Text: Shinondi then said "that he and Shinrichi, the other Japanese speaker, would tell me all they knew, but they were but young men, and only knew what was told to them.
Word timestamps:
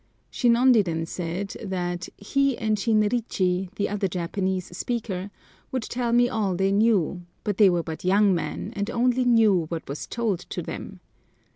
Shinondi 0.31 0.81
then 0.83 1.05
said 1.05 1.55
"that 1.63 2.09
he 2.17 2.57
and 2.57 2.75
Shinrichi, 2.75 3.69
the 3.75 3.87
other 3.87 4.07
Japanese 4.07 4.75
speaker, 4.75 5.29
would 5.71 5.83
tell 5.83 6.11
me 6.11 6.27
all 6.27 6.55
they 6.55 6.71
knew, 6.71 7.21
but 7.43 7.57
they 7.57 7.69
were 7.69 7.83
but 7.83 8.03
young 8.03 8.33
men, 8.33 8.73
and 8.75 8.89
only 8.89 9.25
knew 9.25 9.67
what 9.69 9.87
was 9.87 10.07
told 10.07 10.39
to 10.39 10.63
them. 10.63 11.01